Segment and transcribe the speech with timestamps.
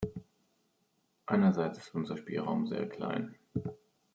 [1.27, 3.35] Einerseits ist unser Spielraum sehr klein.